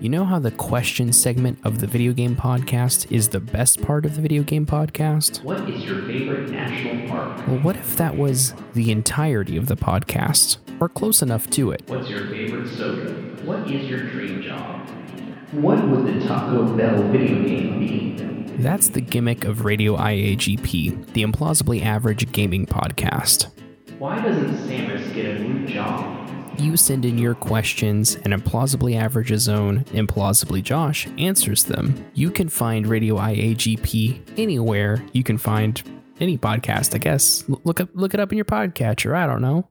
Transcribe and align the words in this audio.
You 0.00 0.08
know 0.08 0.24
how 0.24 0.38
the 0.38 0.50
question 0.50 1.12
segment 1.12 1.58
of 1.62 1.80
the 1.80 1.86
video 1.86 2.14
game 2.14 2.34
podcast 2.34 3.12
is 3.12 3.28
the 3.28 3.38
best 3.38 3.82
part 3.82 4.06
of 4.06 4.14
the 4.16 4.22
video 4.22 4.42
game 4.42 4.64
podcast? 4.64 5.44
What 5.44 5.68
is 5.68 5.84
your 5.84 6.00
favorite 6.06 6.48
national 6.48 7.06
park? 7.06 7.46
Well, 7.46 7.58
what 7.58 7.76
if 7.76 7.96
that 7.96 8.16
was 8.16 8.54
the 8.72 8.92
entirety 8.92 9.58
of 9.58 9.66
the 9.66 9.76
podcast? 9.76 10.56
Or 10.80 10.88
close 10.88 11.20
enough 11.20 11.50
to 11.50 11.72
it? 11.72 11.82
What's 11.86 12.08
your 12.08 12.28
favorite 12.28 12.74
soda? 12.74 13.12
What 13.44 13.70
is 13.70 13.90
your 13.90 14.00
dream 14.08 14.40
job? 14.40 14.88
What 15.52 15.86
would 15.86 16.06
the 16.06 16.26
Taco 16.26 16.74
Bell 16.74 17.02
video 17.08 17.46
game 17.46 17.78
be? 17.78 18.52
That's 18.62 18.88
the 18.88 19.02
gimmick 19.02 19.44
of 19.44 19.66
Radio 19.66 19.98
IAGP, 19.98 21.12
the 21.12 21.22
implausibly 21.22 21.84
average 21.84 22.32
gaming 22.32 22.64
podcast. 22.64 23.50
Why 23.98 24.18
doesn't 24.22 24.66
Samus 24.66 25.14
get 25.14 25.26
a 25.26 25.38
new 25.40 25.66
job? 25.66 26.29
You 26.60 26.76
send 26.76 27.06
in 27.06 27.16
your 27.16 27.34
questions, 27.34 28.16
and 28.16 28.34
Implausibly 28.34 28.94
Average's 28.94 29.48
own 29.48 29.82
Implausibly 29.86 30.62
Josh 30.62 31.08
answers 31.16 31.64
them. 31.64 32.04
You 32.12 32.30
can 32.30 32.50
find 32.50 32.86
Radio 32.86 33.16
IAGP 33.16 34.38
anywhere 34.38 35.02
you 35.12 35.24
can 35.24 35.38
find 35.38 35.82
any 36.20 36.36
podcast, 36.36 36.94
I 36.94 36.98
guess. 36.98 37.44
Look 37.64 37.80
up 37.80 37.88
look 37.94 38.12
it 38.12 38.20
up 38.20 38.30
in 38.30 38.36
your 38.36 38.44
podcatcher. 38.44 39.16
I 39.16 39.26
don't 39.26 39.40
know. 39.40 39.70